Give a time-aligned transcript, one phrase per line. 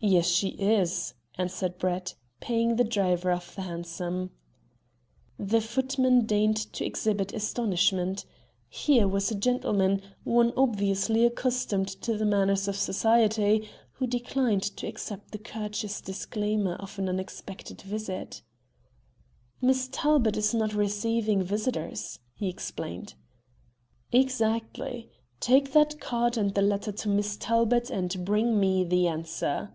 [0.00, 4.30] "Yes, she is," answered Brett, paying the driver of the hansom.
[5.40, 8.24] The footman deigned to exhibit astonishment.
[8.68, 14.86] Here was a gentleman one obviously accustomed to the manners of Society who declined to
[14.86, 18.42] accept the courteous disclaimer of an unexpected visit.
[19.60, 23.14] "Miss Talbot is not receiving visitors," he explained.
[24.12, 25.10] "Exactly.
[25.40, 29.74] Take that card and the letter to Miss Talbot and bring me the answer."